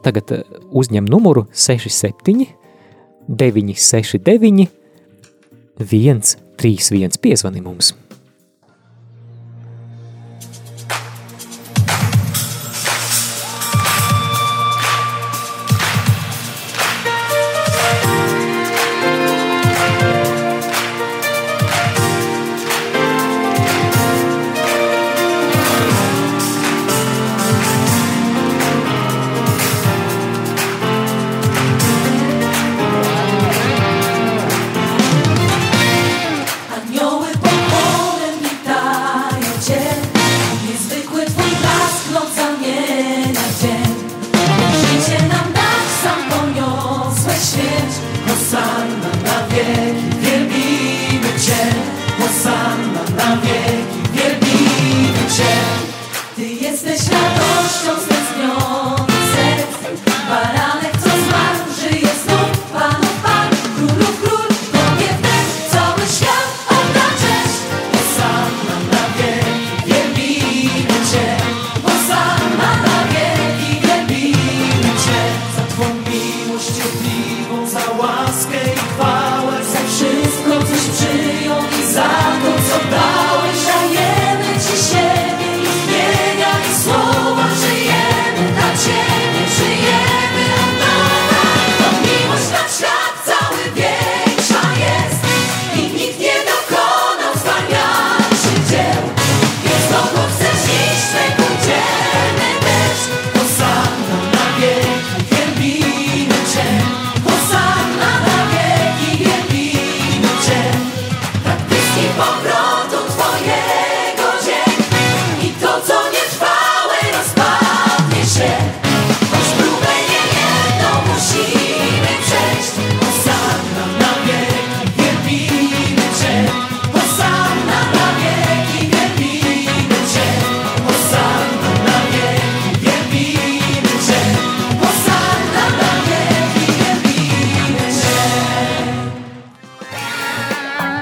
[0.02, 0.34] tagad
[0.72, 2.48] uzņem numuru 67
[3.30, 4.70] 969
[5.82, 7.94] 131 piezvani mums.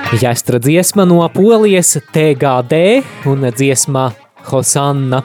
[0.09, 2.73] Jāstra dziesma no Polijas TGD
[3.29, 4.07] un dziesma
[4.49, 5.21] Hosanna.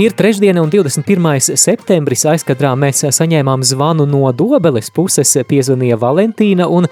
[0.00, 1.56] Ir trešdiena un 21.
[1.60, 6.88] septembris aizkadrā mēs saņēmām zvanu no Dobeles puses, piezvanīja Valentīna un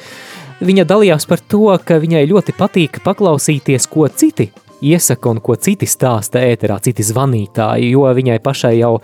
[0.60, 4.50] viņa dalījās par to, ka viņai ļoti patīk paklausīties, ko citi
[4.84, 8.98] iesaka un ko citi stāsta ēterā, citi zvanītāji, jo viņai pašai jau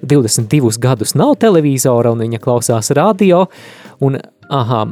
[0.00, 3.44] 22 gadus nav televizora un viņa klausās radio
[4.00, 4.16] un,
[4.48, 4.86] aha,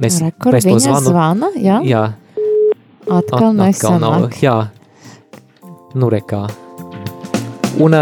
[0.00, 1.12] mēs Rekord, pēc to zvanu.
[1.12, 1.82] zvana, jā?
[1.84, 2.06] Jā,
[3.10, 4.00] Atkal At- nesanāk.
[4.00, 4.56] nav, jā,
[5.94, 6.42] nu rekā.
[7.80, 7.94] Un,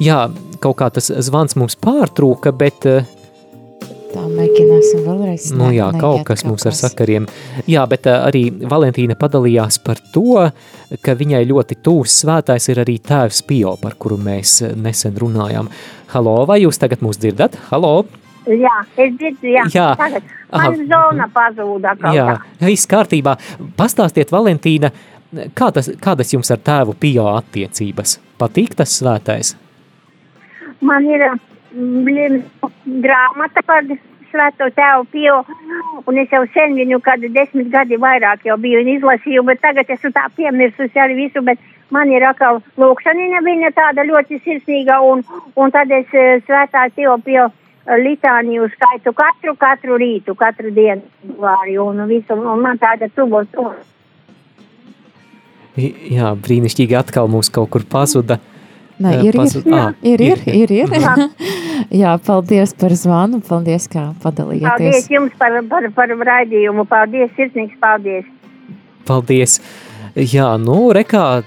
[0.00, 0.18] jā,
[0.62, 3.04] kaut kā tas zvans mums pārtrūka, bet, ā,
[4.14, 5.48] Tā mēģināsim vēlreiz.
[5.58, 7.26] nu jā, kaut kas mums ar sakariem.
[7.66, 10.50] Jā, bet arī Valentīna padalījās par to,
[11.02, 15.68] ka viņai ļoti tūs svētais ir arī tēvs Pio, par kuru mēs nesen runājām.
[16.14, 17.58] Halo, vai jūs tagad mūs dzirdat?
[17.72, 18.04] Halo!
[18.44, 19.64] Jā, es dzirdu, jā.
[19.72, 19.88] Jā.
[19.96, 20.68] Tagad Aha.
[20.68, 22.66] man zona pazuda kaut Jā, kā.
[22.68, 23.36] viss kārtībā.
[23.78, 24.90] Pastāstiet, Valentīna,
[25.56, 28.18] kā tas, kādas jums ar tēvu Pio attiecības?
[28.40, 29.54] Patīk tas svētais?
[30.84, 31.24] Man ir
[31.72, 32.42] mm,
[33.04, 33.88] grāmata par
[34.34, 35.36] Svēto Tēvu Pio,
[36.10, 40.10] un es jau sen viņu kādu desmit gadi vairāk jau biju izlasīju, bet tagad esmu
[40.10, 41.60] tā piemirsusi arī visu, bet
[41.94, 45.22] man ir atkal lūkšanina viņa tāda ļoti sirsnīga, un,
[45.54, 47.46] un tad es eh, Svētā Tēvu Pio
[47.86, 51.02] litāniju skaitu katru, katru rītu, katru dienu
[51.40, 53.74] vārju, un visu, un man tāda tuvo, tuvo.
[55.76, 58.38] I- Jā, brīnišķīgi atkal mums kaut kur pazuda.
[59.00, 60.88] Nē, Eh, ir, ir, pazud- Ā, ir, ir, ir, ir.
[60.88, 61.14] Jā.
[62.02, 64.70] Jā, paldies par zvanu, paldies, kā padalījāties.
[64.70, 68.24] Paldies jums par, par, par raidījumu, paldies, sirsnīgs paldies.
[69.04, 69.58] Paldies!
[70.14, 71.42] Jā, nu, rekā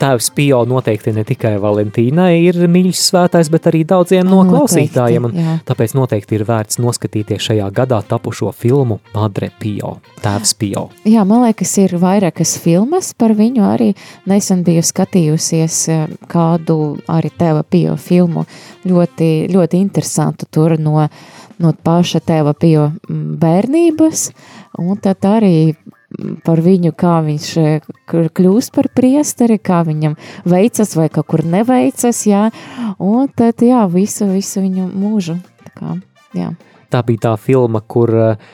[0.00, 5.28] tēvs Pio noteikti ne tikai Valentīnai ir mīļš svētais, bet arī daudziem no klausītājiem.
[5.68, 10.86] Tāpēc noteikti ir vērts noskatīties šajā gadā tapušo filmu Padre Pio, tēvs Pio.
[11.08, 13.66] Jā, man liekas, ir vairākas filmas par viņu.
[13.70, 13.90] Arī
[14.30, 16.80] nesen biju skatījusies eh, kādu
[17.10, 18.46] arī tēva pio filmu.
[18.88, 21.06] Ļoti, ļoti interesantu tur no,
[21.60, 24.28] no paša tēva pio bērnības.
[24.80, 25.74] Un tad arī
[26.44, 30.16] par viņu, kā viņš eh, kļūst par priesteri, kā viņam
[30.48, 32.24] veicas vai kaut kur neveicas.
[32.28, 32.48] Jā.
[32.98, 35.38] Un tad jā, visu, visu viņu mūžu.
[35.66, 35.96] Tā kā,
[36.36, 36.50] jā.
[36.90, 38.50] Tā bija tā filma, kur uh,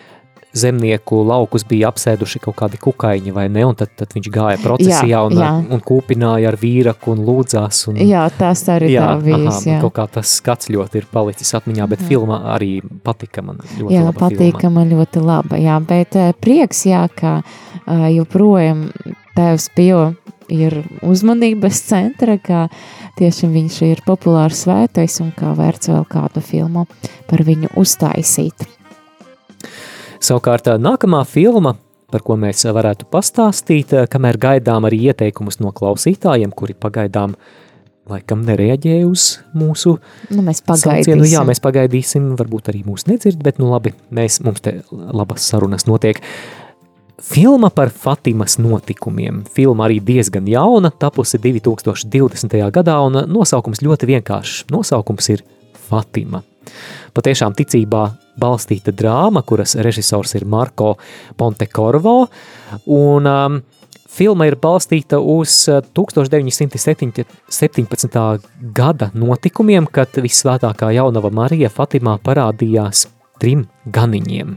[0.56, 3.64] zemnieku laukus bija apsēduši kaut kādi kukaiņi, vai ne?
[3.68, 5.50] Un tad, tad viņš gāja procesijā Jā, un, jā.
[5.76, 7.82] un kūpināja ar vīraku un lūdzās.
[7.92, 9.78] Un, Jā, tas arī jā, tā bijis, aha, jā.
[9.84, 12.08] Kaut kā tas skats ļoti ir palicis atmiņā, bet Mhm.
[12.08, 15.56] filma arī patika man ļoti Jā, laba patīkama, ļoti laba.
[15.60, 17.42] Jā, bet eh, prieks, jā, ka
[17.86, 18.90] eh, joprojām
[19.36, 20.14] tēvs Pio
[20.48, 22.68] ir uzmanības centra, ka
[23.18, 26.86] tieši viņš ir populārs svētais un kā vērts vēl kādu filmu
[27.26, 28.66] par viņu uztaisīt.
[30.26, 31.76] Savukārt nākamā filma,
[32.10, 37.36] par ko mēs varētu pastāstīt, kamēr gaidām arī ieteikumus no klausītājiem, kuri pagaidām
[38.10, 39.96] laikam nereaģēja uz mūsu
[40.32, 41.26] Nu, mēs saucienu.
[41.26, 41.46] Jā, pagaidīsim.
[41.50, 46.18] mēs pagaidīsim, varbūt arī mūs nedzird, bet nu labi, mēs, mums te labas sarunas notiek.
[47.22, 49.44] Filma par Fatimas notikumiem.
[49.54, 52.58] Filma arī diezgan jauna, tapusi 2020.
[52.74, 54.66] gadā, un nosaukums ļoti vienkāršs.
[54.74, 55.46] Nosaukums ir
[55.86, 56.42] Fatima.
[57.14, 58.08] Patiešām ticībā
[58.40, 60.94] balstīta drāma, kuras režisors ir Marko
[61.36, 62.26] Pontecorvo,
[62.92, 63.62] un um,
[64.10, 68.40] filma ir balstīta uz uh, 1917.
[68.76, 73.06] gada notikumiem, kad visvētākā jaunava Marija Fatimā parādījās
[73.40, 74.56] trim ganiņiem.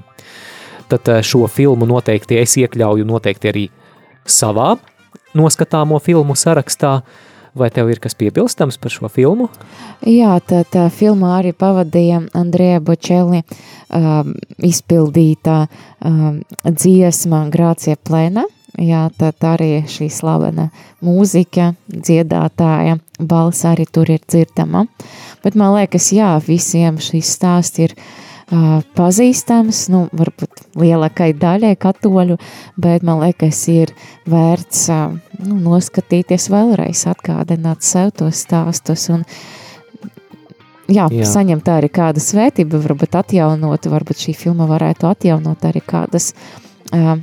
[0.90, 3.66] Tad uh, šo filmu noteikti es iekļauju noteikti arī
[4.30, 4.78] savā
[5.38, 7.02] noskatāmo filmu sarakstā,
[7.58, 9.50] Vai tev ir kas piebilstams par šo filmu?
[10.06, 18.46] Jā, tā, tā filmā arī pavadīja Andrija Bočeli um, izpildītā um, dziesma Grācija plēna.
[18.80, 20.70] Jā, tad arī šī slavena
[21.04, 24.86] mūzika, dziedātāja balss arī tur ir dzirdama.
[25.44, 32.40] Bet man liekas, jā, visiem šīs stāsts ir uh, pazīstams, nu, varbūt lielākai daļai katoļu,
[32.82, 33.94] bet man liekas, ir
[34.30, 34.88] vērts
[35.46, 39.26] nu, noskatīties vēlreiz, atgādināt sev tos stāstus un
[40.90, 41.28] jā, Jā.
[41.30, 47.14] saņemt arī kādu svētību, varbūt atjaunot, varbūt šī filma varētu atjaunot arī kādas uh,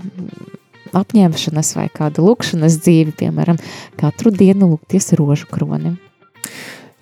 [0.96, 3.58] apņemšanas vai kādu lūkšanas dzīvi, piemēram,
[3.98, 5.98] katru dienu lūgties rožu kronim.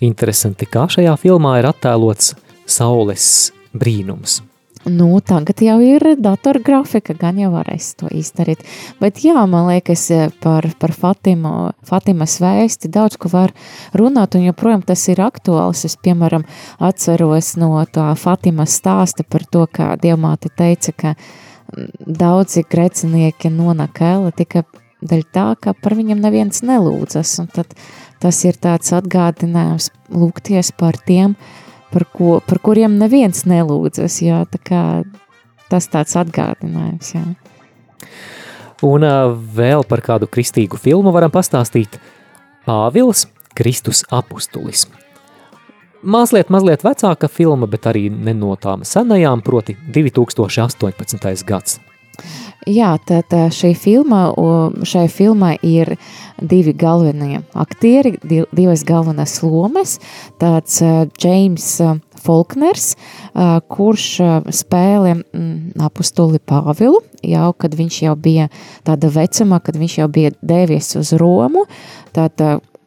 [0.05, 2.33] Interesanti, kā šajā filmā ir attēlots
[2.65, 4.43] saules brīnums.
[4.85, 8.61] Nu, tagad jau ir datorgrafika, gan jau varēs to izdarīt.
[9.01, 10.03] Bet jā, man liekas,
[10.45, 13.55] par, par Fatimu, Fatimas vēsti daudz ko var
[13.97, 15.87] runāt, un joprojām tas ir aktuāls.
[15.89, 16.45] Es, piemēram,
[16.85, 21.15] atceros no tā Fatimas stāsta par to, kā Dievmāte teica, ka
[22.05, 24.67] daudzi grecinieki nonāk ēla tikai
[25.05, 27.73] dēļ tā, ka par viņam neviens nelūdzas, un tad
[28.21, 31.39] tas ir tāds atgādinājums lūgties par tiem,
[31.95, 34.83] par, ko, par kuriem neviens nelūdzas, jā, tā kā
[35.71, 37.25] tas tāds atgādinājums, jā.
[38.85, 39.07] Un
[39.57, 41.97] vēl par kādu kristīgu filmu varam pastāstīt
[42.67, 44.89] Pāvils, Kristus apustulis.
[46.05, 51.45] Mazliet, mazliet vecāka filma, bet arī ne no tām senajām, proti 2018.
[51.49, 51.79] gads.
[52.71, 54.27] Jā, tad šī filma,
[54.89, 55.95] šai filmai ir
[56.41, 59.99] divi galvenie aktieri, divas galvenās lomas.
[60.41, 60.81] Tāds
[61.19, 61.69] Džeims
[62.25, 62.95] Falkners,
[63.69, 64.07] kurš
[64.57, 68.49] spēlē mm, apustuli Pāvilu, jau kad viņš jau bija
[68.87, 71.67] tāda vecumā, kad viņš jau bija devies uz Romu,
[72.17, 72.41] tad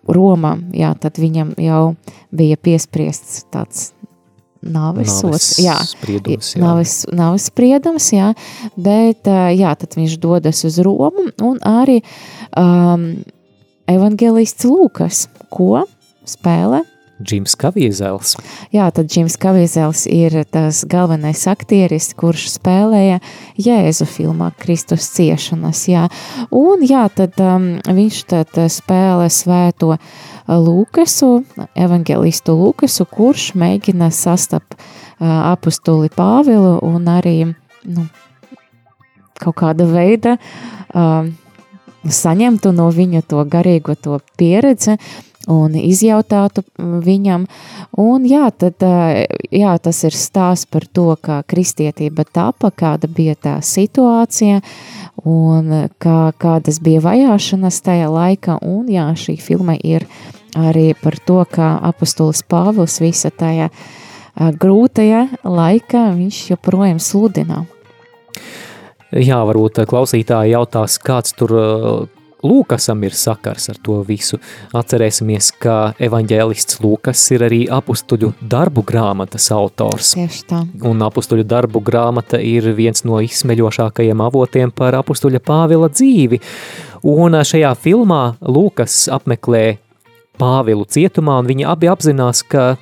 [0.08, 1.84] Roma, jā, tad viņam jau
[2.32, 3.92] bija piespriests tāds
[4.66, 6.62] Nāves sots, jā, spriedums, jā.
[6.64, 8.32] Nāves, nāves spriedums, jā,
[8.76, 12.02] bet jā, tad viņš dodas uz Romu un arī
[12.58, 13.10] um,
[13.92, 15.86] evangelists Lūkas, ko
[16.28, 16.84] spēlē
[17.24, 18.36] Džims Kaviezels.
[18.74, 23.20] Jā, tad Džims Kaviezels ir tas galvenais aktieris, kurš spēlēja
[23.58, 26.06] Jēzu filmā Kristus ciešanas, jā.
[26.54, 29.96] Un jā, tad um, viņš tad spēlē svēto
[30.48, 31.32] Lūkasu,
[31.76, 34.78] evangelistu Lūkasu, kurš mēģina sastapt
[35.20, 37.38] apustuli Pāvilu un arī,
[37.88, 38.08] nu,
[39.42, 40.38] kaut kāda veida
[42.08, 44.98] saņemtu no viņa to garīgo to pieredzi,
[45.48, 47.48] un izjautātu viņam.
[47.98, 48.84] Un jā, tad,
[49.52, 54.62] jā, tas ir stāsts par to, kā kristietība tapa, kāda bija tā situācija
[55.24, 58.60] un kā, kādas bija vajāšanas tajā laikā.
[58.68, 60.08] Un jā, šī filma ir
[60.56, 63.70] arī par to, kā apustulis Pāvils visa tajā
[64.38, 67.66] grūtajā laikā viņš joprojām sludina.
[69.12, 71.56] Jā, varbūt klausītāji jautās, kāds tur
[72.46, 74.38] Lūkasam ir sakars ar to visu.
[74.78, 80.14] Atcerēsimies, ka evaņģēlists Lūkas ir arī apustuļu darbu grāmatas autors.
[80.14, 80.62] Tieši tā.
[80.86, 86.40] Un apustuļu darbu grāmata ir viens no izsmeļošākajiem avotiem par apustuļa Pāvila dzīvi.
[87.10, 89.66] Un šajā filmā Lūkas apmeklē
[90.38, 92.76] Pāvilu cietumā, un viņi abi apzinās, ka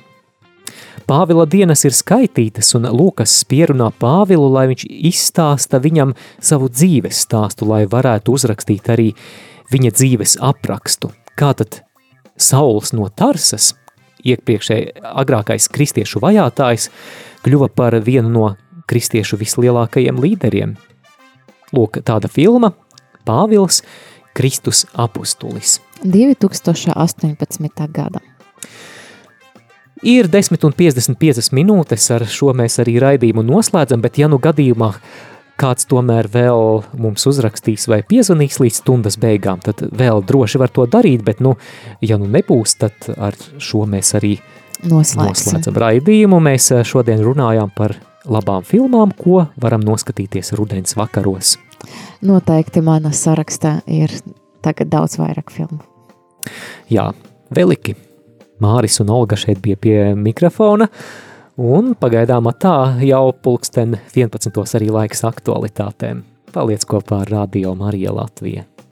[1.06, 7.68] Pāvila dienas ir skaitītas, un Lūkas pierunā Pāvilu, lai viņš izstāsta viņam savu dzīves stāstu,
[7.70, 9.12] lai varētu uzrakstīt arī
[9.70, 11.12] viņa dzīves aprakstu.
[11.38, 11.80] Kā tad
[12.36, 13.74] Sauls no Tarsas,
[14.26, 16.90] iepriekšēji agrākais kristiešu vajātājs,
[17.46, 18.50] kļuva par vienu no
[18.90, 20.74] kristiešu vislielākajiem līderiem.
[21.76, 22.74] Lūk, tāda filma
[23.26, 23.84] Pāvils,
[24.34, 25.80] Kristus apustulis.
[26.04, 27.88] 2018.
[27.92, 28.20] gada.
[30.04, 34.90] Ir 10 un 55 minūtes, ar šo mēs arī raidījumu noslēdzam, bet ja nu gadījumā
[35.56, 40.84] kāds tomēr vēl mums uzrakstīs vai piezvanīs līdz stundas beigām, tad vēl droši var to
[40.90, 41.54] darīt, bet nu,
[42.04, 44.36] ja nu nebūs, tad ar šo mēs arī
[44.84, 45.22] Noslēgsim.
[45.24, 46.40] noslēdzam raidījumu.
[46.44, 47.96] Mēs eh, šodien runājām par
[48.28, 51.56] labām filmām, ko varam noskatīties rudens vakaros.
[52.26, 54.12] Noteikti mana sarakstā ir
[54.66, 55.80] tagad daudz vairāk filmu.
[56.92, 57.10] Jā,
[57.54, 57.96] veliki.
[58.62, 60.88] Māris un Olga šeit bija pie mikrofona,
[61.60, 64.62] un pagaidām tā jau pulksten 11.
[64.78, 66.24] arī laiks aktualitātēm.
[66.56, 68.64] Paliec kopā ar Radio Marija Latvija.